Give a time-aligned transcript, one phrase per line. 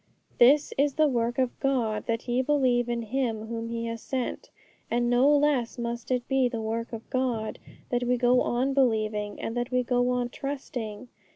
[0.39, 4.49] This is the work of God, that ye believe in Him whom He has sent.
[4.89, 7.59] And no less must it be the work of God
[7.91, 11.07] that we go on believing, and that we go on trusting.